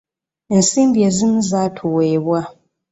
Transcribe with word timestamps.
Ensimbi 0.55 0.99
ezimu 1.09 1.39
zaatuweebwa. 1.49 2.39